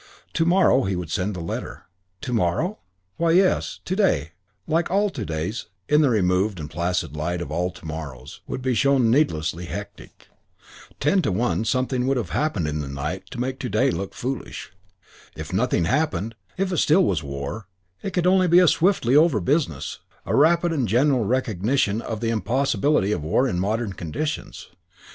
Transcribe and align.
To 0.33 0.45
morrow 0.45 0.85
he 0.85 0.95
would 0.95 1.11
send 1.11 1.35
the 1.35 1.41
letter. 1.41 1.83
To 2.21 2.33
morrow? 2.33 2.79
Why, 3.17 3.33
yes, 3.33 3.81
to 3.85 3.95
day, 3.95 4.31
like 4.65 4.89
all 4.89 5.11
to 5.11 5.23
days 5.23 5.67
in 5.87 6.01
the 6.01 6.09
removed 6.09 6.59
and 6.59 6.71
placid 6.71 7.15
light 7.15 7.39
of 7.39 7.51
all 7.51 7.69
to 7.69 7.85
morrows, 7.85 8.41
would 8.47 8.63
be 8.63 8.73
shown 8.73 9.11
needlessly 9.11 9.65
hectic. 9.65 10.29
Ten 10.99 11.21
to 11.21 11.31
one 11.31 11.65
something 11.65 12.07
would 12.07 12.17
have 12.17 12.31
happened 12.31 12.67
in 12.67 12.79
the 12.79 12.87
night 12.87 13.29
to 13.29 13.39
make 13.39 13.59
to 13.59 13.69
day 13.69 13.91
look 13.91 14.15
foolish. 14.15 14.71
If 15.35 15.53
nothing 15.53 15.85
had 15.85 15.99
happened, 15.99 16.33
if 16.57 16.71
it 16.71 16.77
still 16.77 17.05
was 17.05 17.21
war, 17.21 17.67
it 18.01 18.09
could 18.09 18.25
only 18.25 18.47
be 18.47 18.57
a 18.57 18.67
swiftly 18.67 19.15
over 19.15 19.39
business, 19.39 19.99
a 20.25 20.35
rapid 20.35 20.71
and 20.73 20.87
general 20.87 21.25
recognition 21.25 22.01
of 22.01 22.21
the 22.21 22.31
impossibility 22.31 23.11
of 23.11 23.21
war 23.23 23.47
in 23.47 23.59
modern 23.59 23.93
conditions. 23.93 24.69